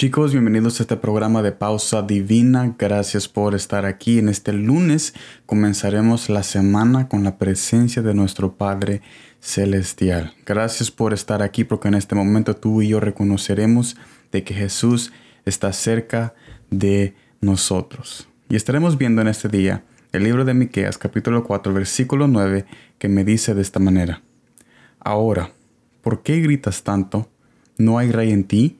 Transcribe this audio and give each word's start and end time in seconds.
Chicos, 0.00 0.32
bienvenidos 0.32 0.80
a 0.80 0.84
este 0.84 0.96
programa 0.96 1.42
de 1.42 1.52
Pausa 1.52 2.00
Divina. 2.00 2.74
Gracias 2.78 3.28
por 3.28 3.54
estar 3.54 3.84
aquí. 3.84 4.18
En 4.18 4.30
este 4.30 4.54
lunes 4.54 5.12
comenzaremos 5.44 6.30
la 6.30 6.42
semana 6.42 7.06
con 7.06 7.22
la 7.22 7.36
presencia 7.36 8.00
de 8.00 8.14
nuestro 8.14 8.56
Padre 8.56 9.02
Celestial. 9.40 10.32
Gracias 10.46 10.90
por 10.90 11.12
estar 11.12 11.42
aquí 11.42 11.64
porque 11.64 11.88
en 11.88 11.96
este 11.96 12.14
momento 12.14 12.56
tú 12.56 12.80
y 12.80 12.88
yo 12.88 12.98
reconoceremos 12.98 13.98
de 14.32 14.42
que 14.42 14.54
Jesús 14.54 15.12
está 15.44 15.70
cerca 15.74 16.32
de 16.70 17.14
nosotros. 17.42 18.26
Y 18.48 18.56
estaremos 18.56 18.96
viendo 18.96 19.20
en 19.20 19.28
este 19.28 19.50
día 19.50 19.84
el 20.12 20.24
libro 20.24 20.46
de 20.46 20.54
Miqueas 20.54 20.96
capítulo 20.96 21.44
4 21.44 21.74
versículo 21.74 22.26
9 22.26 22.64
que 22.98 23.08
me 23.10 23.22
dice 23.22 23.54
de 23.54 23.60
esta 23.60 23.80
manera: 23.80 24.22
Ahora, 24.98 25.50
¿por 26.00 26.22
qué 26.22 26.40
gritas 26.40 26.84
tanto? 26.84 27.28
¿No 27.76 27.98
hay 27.98 28.10
rey 28.10 28.32
en 28.32 28.44
ti? 28.44 28.79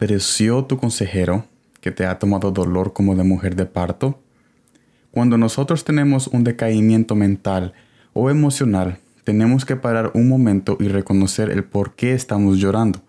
¿Pereció 0.00 0.64
tu 0.64 0.78
consejero 0.78 1.44
que 1.82 1.90
te 1.90 2.06
ha 2.06 2.18
tomado 2.18 2.52
dolor 2.52 2.94
como 2.94 3.14
de 3.16 3.22
mujer 3.22 3.54
de 3.54 3.66
parto? 3.66 4.18
Cuando 5.10 5.36
nosotros 5.36 5.84
tenemos 5.84 6.26
un 6.26 6.42
decaimiento 6.42 7.14
mental 7.14 7.74
o 8.14 8.30
emocional, 8.30 8.96
tenemos 9.24 9.66
que 9.66 9.76
parar 9.76 10.10
un 10.14 10.26
momento 10.26 10.78
y 10.80 10.88
reconocer 10.88 11.50
el 11.50 11.64
por 11.64 11.96
qué 11.96 12.14
estamos 12.14 12.56
llorando. 12.56 13.02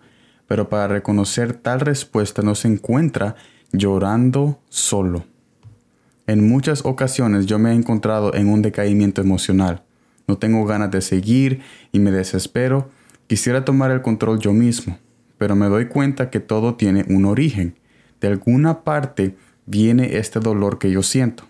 Pero 0.46 0.68
para 0.68 0.86
reconocer 0.86 1.54
tal 1.54 1.80
respuesta 1.80 2.42
no 2.42 2.54
se 2.54 2.68
encuentra 2.68 3.36
llorando 3.72 4.60
solo. 4.68 5.24
En 6.26 6.46
muchas 6.46 6.84
ocasiones 6.84 7.46
yo 7.46 7.58
me 7.58 7.70
he 7.70 7.74
encontrado 7.74 8.34
en 8.34 8.50
un 8.50 8.60
decaimiento 8.60 9.22
emocional. 9.22 9.82
No 10.28 10.36
tengo 10.36 10.66
ganas 10.66 10.90
de 10.90 11.00
seguir 11.00 11.62
y 11.90 12.00
me 12.00 12.10
desespero. 12.10 12.90
Quisiera 13.28 13.64
tomar 13.64 13.90
el 13.92 14.02
control 14.02 14.40
yo 14.40 14.52
mismo 14.52 14.98
pero 15.42 15.56
me 15.56 15.66
doy 15.66 15.86
cuenta 15.86 16.30
que 16.30 16.38
todo 16.38 16.76
tiene 16.76 17.04
un 17.08 17.24
origen. 17.24 17.76
De 18.20 18.28
alguna 18.28 18.84
parte 18.84 19.34
viene 19.66 20.18
este 20.18 20.38
dolor 20.38 20.78
que 20.78 20.88
yo 20.92 21.02
siento. 21.02 21.48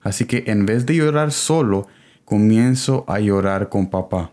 Así 0.00 0.26
que 0.26 0.44
en 0.46 0.64
vez 0.64 0.86
de 0.86 0.94
llorar 0.94 1.32
solo, 1.32 1.88
comienzo 2.24 3.04
a 3.08 3.18
llorar 3.18 3.68
con 3.68 3.90
papá. 3.90 4.30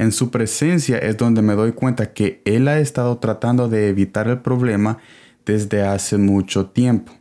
En 0.00 0.10
su 0.10 0.32
presencia 0.32 0.98
es 0.98 1.16
donde 1.16 1.42
me 1.42 1.54
doy 1.54 1.74
cuenta 1.74 2.12
que 2.12 2.42
él 2.44 2.66
ha 2.66 2.80
estado 2.80 3.18
tratando 3.18 3.68
de 3.68 3.88
evitar 3.88 4.26
el 4.26 4.40
problema 4.40 4.98
desde 5.44 5.82
hace 5.82 6.18
mucho 6.18 6.66
tiempo. 6.70 7.12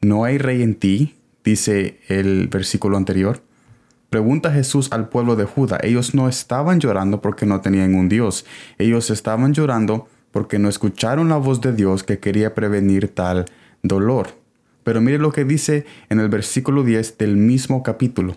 No 0.00 0.24
hay 0.24 0.38
rey 0.38 0.62
en 0.62 0.76
ti, 0.76 1.14
dice 1.44 2.00
el 2.08 2.48
versículo 2.48 2.96
anterior. 2.96 3.42
Pregunta 4.14 4.52
Jesús 4.52 4.92
al 4.92 5.08
pueblo 5.08 5.34
de 5.34 5.44
Judá. 5.44 5.80
Ellos 5.82 6.14
no 6.14 6.28
estaban 6.28 6.78
llorando 6.78 7.20
porque 7.20 7.46
no 7.46 7.60
tenían 7.62 7.96
un 7.96 8.08
Dios. 8.08 8.46
Ellos 8.78 9.10
estaban 9.10 9.54
llorando 9.54 10.06
porque 10.30 10.60
no 10.60 10.68
escucharon 10.68 11.28
la 11.28 11.36
voz 11.36 11.60
de 11.60 11.72
Dios 11.72 12.04
que 12.04 12.20
quería 12.20 12.54
prevenir 12.54 13.08
tal 13.08 13.46
dolor. 13.82 14.28
Pero 14.84 15.00
mire 15.00 15.18
lo 15.18 15.32
que 15.32 15.44
dice 15.44 15.84
en 16.10 16.20
el 16.20 16.28
versículo 16.28 16.84
10 16.84 17.18
del 17.18 17.36
mismo 17.36 17.82
capítulo. 17.82 18.36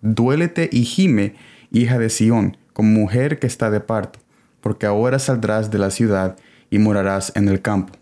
Duélete 0.00 0.70
y 0.72 0.84
gime, 0.84 1.34
hija 1.70 1.98
de 1.98 2.08
Sión, 2.08 2.56
como 2.72 2.88
mujer 2.98 3.38
que 3.38 3.48
está 3.48 3.70
de 3.70 3.80
parto, 3.80 4.20
porque 4.62 4.86
ahora 4.86 5.18
saldrás 5.18 5.70
de 5.70 5.76
la 5.76 5.90
ciudad 5.90 6.38
y 6.70 6.78
morarás 6.78 7.34
en 7.36 7.48
el 7.48 7.60
campo. 7.60 7.92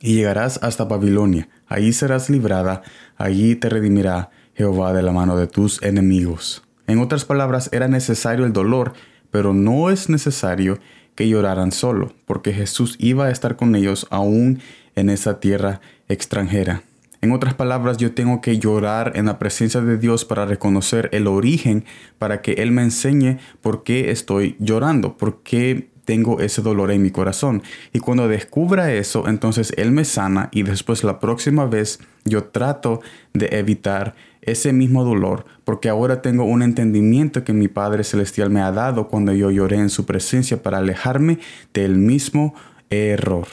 Y 0.00 0.14
llegarás 0.14 0.60
hasta 0.62 0.84
Babilonia, 0.84 1.48
allí 1.66 1.92
serás 1.92 2.30
librada, 2.30 2.82
allí 3.16 3.56
te 3.56 3.68
redimirá 3.68 4.30
Jehová 4.54 4.92
de 4.92 5.02
la 5.02 5.12
mano 5.12 5.36
de 5.36 5.46
tus 5.46 5.82
enemigos. 5.82 6.62
En 6.86 6.98
otras 6.98 7.24
palabras, 7.24 7.68
era 7.72 7.88
necesario 7.88 8.44
el 8.44 8.52
dolor, 8.52 8.92
pero 9.30 9.54
no 9.54 9.90
es 9.90 10.08
necesario 10.08 10.78
que 11.14 11.28
lloraran 11.28 11.72
solo, 11.72 12.12
porque 12.26 12.52
Jesús 12.52 12.96
iba 12.98 13.26
a 13.26 13.30
estar 13.30 13.56
con 13.56 13.74
ellos 13.74 14.06
aún 14.10 14.60
en 14.94 15.10
esa 15.10 15.40
tierra 15.40 15.80
extranjera. 16.08 16.82
En 17.22 17.30
otras 17.30 17.54
palabras, 17.54 17.98
yo 17.98 18.14
tengo 18.14 18.40
que 18.40 18.58
llorar 18.58 19.12
en 19.14 19.26
la 19.26 19.38
presencia 19.38 19.80
de 19.80 19.96
Dios 19.96 20.24
para 20.24 20.44
reconocer 20.44 21.08
el 21.12 21.28
origen, 21.28 21.84
para 22.18 22.42
que 22.42 22.54
Él 22.54 22.72
me 22.72 22.82
enseñe 22.82 23.38
por 23.60 23.84
qué 23.84 24.10
estoy 24.10 24.56
llorando, 24.58 25.16
por 25.16 25.42
qué 25.44 25.91
tengo 26.04 26.40
ese 26.40 26.62
dolor 26.62 26.90
en 26.90 27.02
mi 27.02 27.10
corazón. 27.10 27.62
Y 27.92 28.00
cuando 28.00 28.28
descubra 28.28 28.92
eso, 28.92 29.28
entonces 29.28 29.72
Él 29.76 29.92
me 29.92 30.04
sana 30.04 30.48
y 30.52 30.62
después 30.62 31.04
la 31.04 31.20
próxima 31.20 31.66
vez 31.66 32.00
yo 32.24 32.44
trato 32.44 33.00
de 33.32 33.46
evitar 33.52 34.14
ese 34.42 34.72
mismo 34.72 35.04
dolor, 35.04 35.44
porque 35.64 35.88
ahora 35.88 36.20
tengo 36.20 36.44
un 36.44 36.62
entendimiento 36.62 37.44
que 37.44 37.52
mi 37.52 37.68
Padre 37.68 38.02
Celestial 38.02 38.50
me 38.50 38.60
ha 38.60 38.72
dado 38.72 39.08
cuando 39.08 39.32
yo 39.32 39.50
lloré 39.50 39.76
en 39.76 39.90
su 39.90 40.04
presencia 40.04 40.62
para 40.62 40.78
alejarme 40.78 41.38
del 41.72 41.96
mismo 41.96 42.54
error. 42.90 43.46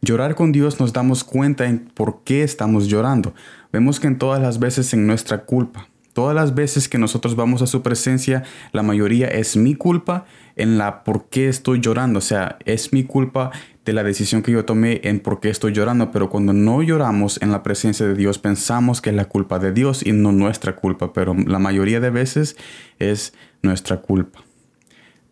Llorar 0.00 0.36
con 0.36 0.52
Dios 0.52 0.78
nos 0.78 0.92
damos 0.92 1.24
cuenta 1.24 1.66
en 1.66 1.80
por 1.80 2.22
qué 2.22 2.44
estamos 2.44 2.86
llorando. 2.86 3.34
Vemos 3.72 3.98
que 3.98 4.06
en 4.06 4.16
todas 4.16 4.40
las 4.40 4.60
veces 4.60 4.94
en 4.94 5.08
nuestra 5.08 5.44
culpa, 5.44 5.88
todas 6.18 6.34
las 6.34 6.56
veces 6.56 6.88
que 6.88 6.98
nosotros 6.98 7.36
vamos 7.36 7.62
a 7.62 7.68
su 7.68 7.80
presencia, 7.80 8.42
la 8.72 8.82
mayoría 8.82 9.28
es 9.28 9.56
mi 9.56 9.76
culpa 9.76 10.26
en 10.56 10.76
la 10.76 11.04
por 11.04 11.28
qué 11.28 11.48
estoy 11.48 11.78
llorando. 11.78 12.18
O 12.18 12.22
sea, 12.22 12.58
es 12.64 12.92
mi 12.92 13.04
culpa 13.04 13.52
de 13.84 13.92
la 13.92 14.02
decisión 14.02 14.42
que 14.42 14.50
yo 14.50 14.64
tomé 14.64 15.00
en 15.04 15.20
por 15.20 15.38
qué 15.38 15.48
estoy 15.48 15.72
llorando, 15.72 16.10
pero 16.10 16.28
cuando 16.28 16.52
no 16.52 16.82
lloramos 16.82 17.40
en 17.40 17.52
la 17.52 17.62
presencia 17.62 18.04
de 18.04 18.16
Dios 18.16 18.40
pensamos 18.40 19.00
que 19.00 19.10
es 19.10 19.14
la 19.14 19.26
culpa 19.26 19.60
de 19.60 19.70
Dios 19.70 20.04
y 20.04 20.10
no 20.10 20.32
nuestra 20.32 20.74
culpa, 20.74 21.12
pero 21.12 21.34
la 21.34 21.60
mayoría 21.60 22.00
de 22.00 22.10
veces 22.10 22.56
es 22.98 23.32
nuestra 23.62 23.98
culpa. 23.98 24.40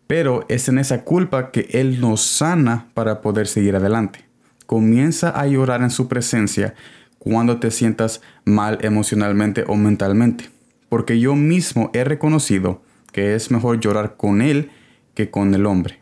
Pero 0.07 0.45
es 0.47 0.69
en 0.69 0.77
esa 0.77 1.03
culpa 1.03 1.51
que 1.51 1.67
Él 1.73 1.99
nos 1.99 2.21
sana 2.21 2.87
para 2.93 3.19
poder 3.19 3.47
seguir 3.47 3.75
adelante. 3.75 4.23
Comienza 4.65 5.37
a 5.37 5.47
llorar 5.47 5.81
en 5.81 5.89
su 5.89 6.07
presencia 6.07 6.75
cuando 7.19 7.59
te 7.59 7.71
sientas 7.71 8.21
mal 8.45 8.77
emocionalmente 8.83 9.65
o 9.67 9.75
mentalmente, 9.75 10.49
porque 10.89 11.19
yo 11.19 11.35
mismo 11.35 11.89
he 11.93 12.03
reconocido 12.03 12.81
que 13.11 13.35
es 13.35 13.51
mejor 13.51 13.79
llorar 13.79 14.15
con 14.17 14.41
Él 14.41 14.71
que 15.13 15.29
con 15.29 15.53
el 15.53 15.65
hombre. 15.65 15.99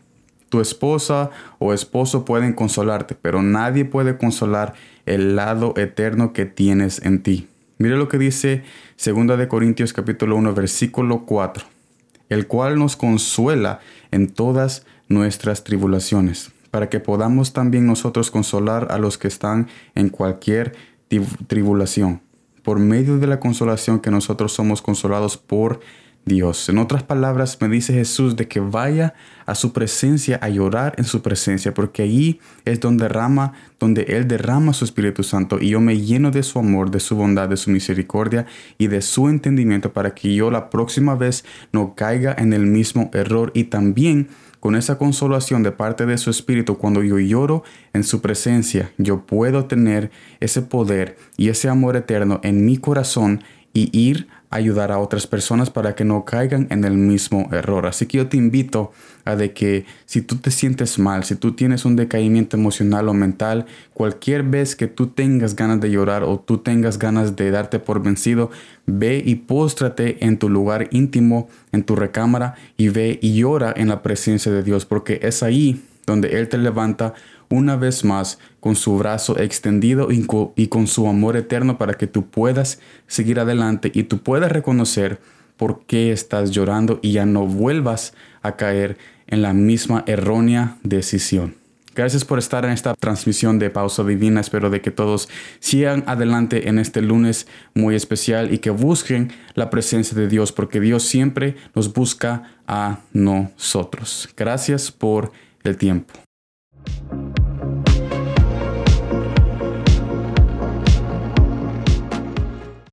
Tu 0.48 0.60
esposa 0.60 1.30
o 1.58 1.72
esposo 1.72 2.24
pueden 2.24 2.52
consolarte, 2.52 3.14
pero 3.14 3.42
nadie 3.42 3.84
puede 3.84 4.16
consolar 4.16 4.74
el 5.04 5.34
lado 5.36 5.74
eterno 5.76 6.32
que 6.32 6.46
tienes 6.46 7.02
en 7.04 7.22
ti. 7.22 7.48
Mire 7.78 7.96
lo 7.96 8.08
que 8.08 8.18
dice 8.18 8.62
2 9.04 9.38
de 9.38 9.48
Corintios 9.48 9.92
capítulo 9.92 10.36
1 10.36 10.54
versículo 10.54 11.26
4, 11.26 11.64
el 12.28 12.46
cual 12.46 12.78
nos 12.78 12.96
consuela 12.96 13.80
en 14.10 14.28
todas 14.28 14.86
nuestras 15.08 15.64
tribulaciones, 15.64 16.52
para 16.70 16.88
que 16.88 17.00
podamos 17.00 17.52
también 17.52 17.86
nosotros 17.86 18.30
consolar 18.30 18.88
a 18.90 18.98
los 18.98 19.18
que 19.18 19.28
están 19.28 19.68
en 19.94 20.08
cualquier 20.08 20.74
tribulación, 21.48 22.20
por 22.66 22.80
medio 22.80 23.18
de 23.18 23.28
la 23.28 23.38
consolación 23.38 24.00
que 24.00 24.10
nosotros 24.10 24.52
somos 24.52 24.82
consolados 24.82 25.36
por 25.36 25.78
Dios. 26.24 26.68
En 26.68 26.78
otras 26.78 27.04
palabras, 27.04 27.58
me 27.60 27.68
dice 27.68 27.92
Jesús 27.92 28.34
de 28.34 28.48
que 28.48 28.58
vaya 28.58 29.14
a 29.46 29.54
su 29.54 29.72
presencia 29.72 30.40
a 30.42 30.48
llorar 30.48 30.92
en 30.98 31.04
su 31.04 31.22
presencia, 31.22 31.72
porque 31.72 32.02
allí 32.02 32.40
es 32.64 32.80
donde 32.80 33.04
derrama, 33.04 33.52
donde 33.78 34.02
Él 34.08 34.26
derrama 34.26 34.72
su 34.72 34.84
Espíritu 34.84 35.22
Santo 35.22 35.60
y 35.60 35.68
yo 35.68 35.80
me 35.80 36.00
lleno 36.00 36.32
de 36.32 36.42
su 36.42 36.58
amor, 36.58 36.90
de 36.90 36.98
su 36.98 37.14
bondad, 37.14 37.48
de 37.48 37.56
su 37.56 37.70
misericordia 37.70 38.46
y 38.78 38.88
de 38.88 39.00
su 39.00 39.28
entendimiento 39.28 39.92
para 39.92 40.12
que 40.12 40.34
yo 40.34 40.50
la 40.50 40.68
próxima 40.68 41.14
vez 41.14 41.44
no 41.70 41.94
caiga 41.94 42.34
en 42.36 42.52
el 42.52 42.66
mismo 42.66 43.10
error 43.14 43.52
y 43.54 43.62
también 43.62 44.26
con 44.66 44.74
esa 44.74 44.98
consolación 44.98 45.62
de 45.62 45.70
parte 45.70 46.06
de 46.06 46.18
su 46.18 46.28
Espíritu, 46.28 46.76
cuando 46.76 47.00
yo 47.04 47.20
lloro 47.20 47.62
en 47.92 48.02
su 48.02 48.20
presencia, 48.20 48.90
yo 48.98 49.24
puedo 49.24 49.66
tener 49.66 50.10
ese 50.40 50.60
poder 50.60 51.16
y 51.36 51.50
ese 51.50 51.68
amor 51.68 51.94
eterno 51.94 52.40
en 52.42 52.66
mi 52.66 52.76
corazón 52.76 53.44
y 53.76 53.90
ir 53.92 54.26
a 54.48 54.56
ayudar 54.56 54.90
a 54.90 54.98
otras 54.98 55.26
personas 55.26 55.68
para 55.68 55.94
que 55.94 56.02
no 56.02 56.24
caigan 56.24 56.66
en 56.70 56.84
el 56.84 56.96
mismo 56.96 57.50
error. 57.52 57.84
Así 57.84 58.06
que 58.06 58.16
yo 58.16 58.26
te 58.26 58.38
invito 58.38 58.90
a 59.26 59.36
de 59.36 59.52
que 59.52 59.84
si 60.06 60.22
tú 60.22 60.36
te 60.36 60.50
sientes 60.50 60.98
mal, 60.98 61.24
si 61.24 61.36
tú 61.36 61.52
tienes 61.52 61.84
un 61.84 61.94
decaimiento 61.94 62.56
emocional 62.56 63.06
o 63.10 63.12
mental, 63.12 63.66
cualquier 63.92 64.44
vez 64.44 64.76
que 64.76 64.86
tú 64.86 65.08
tengas 65.08 65.56
ganas 65.56 65.78
de 65.78 65.90
llorar 65.90 66.24
o 66.24 66.40
tú 66.40 66.56
tengas 66.56 66.98
ganas 66.98 67.36
de 67.36 67.50
darte 67.50 67.78
por 67.78 68.02
vencido, 68.02 68.50
ve 68.86 69.22
y 69.22 69.34
póstrate 69.34 70.24
en 70.24 70.38
tu 70.38 70.48
lugar 70.48 70.88
íntimo, 70.90 71.50
en 71.72 71.82
tu 71.82 71.96
recámara 71.96 72.54
y 72.78 72.88
ve 72.88 73.18
y 73.20 73.34
llora 73.34 73.74
en 73.76 73.88
la 73.88 74.02
presencia 74.02 74.50
de 74.50 74.62
Dios, 74.62 74.86
porque 74.86 75.20
es 75.22 75.42
ahí 75.42 75.82
donde 76.06 76.38
Él 76.38 76.48
te 76.48 76.58
levanta 76.58 77.14
una 77.48 77.76
vez 77.76 78.04
más 78.04 78.38
con 78.60 78.76
su 78.76 78.96
brazo 78.96 79.38
extendido 79.38 80.08
y 80.10 80.68
con 80.68 80.86
su 80.86 81.06
amor 81.06 81.36
eterno 81.36 81.78
para 81.78 81.94
que 81.94 82.06
tú 82.06 82.26
puedas 82.26 82.80
seguir 83.06 83.38
adelante 83.40 83.90
y 83.94 84.04
tú 84.04 84.18
puedas 84.18 84.50
reconocer 84.50 85.20
por 85.56 85.84
qué 85.86 86.12
estás 86.12 86.50
llorando 86.50 86.98
y 87.02 87.12
ya 87.12 87.26
no 87.26 87.46
vuelvas 87.46 88.14
a 88.42 88.56
caer 88.56 88.98
en 89.26 89.42
la 89.42 89.52
misma 89.52 90.04
errónea 90.06 90.76
decisión. 90.82 91.54
Gracias 91.96 92.26
por 92.26 92.38
estar 92.38 92.66
en 92.66 92.72
esta 92.72 92.94
transmisión 92.94 93.58
de 93.58 93.70
Pausa 93.70 94.04
Divina. 94.04 94.42
Espero 94.42 94.68
de 94.68 94.82
que 94.82 94.90
todos 94.90 95.30
sigan 95.60 96.04
adelante 96.06 96.68
en 96.68 96.78
este 96.78 97.00
lunes 97.00 97.46
muy 97.72 97.94
especial 97.94 98.52
y 98.52 98.58
que 98.58 98.68
busquen 98.68 99.32
la 99.54 99.70
presencia 99.70 100.14
de 100.14 100.28
Dios 100.28 100.52
porque 100.52 100.78
Dios 100.78 101.04
siempre 101.04 101.56
nos 101.74 101.94
busca 101.94 102.58
a 102.66 102.98
nosotros. 103.14 104.28
Gracias 104.36 104.92
por 104.92 105.32
el 105.66 105.76
tiempo. 105.76 106.25